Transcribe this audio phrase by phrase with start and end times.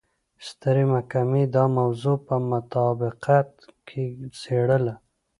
[0.47, 3.49] سترې محکمې دا موضوع په مطابقت
[3.87, 4.03] کې
[4.39, 4.95] څېړله.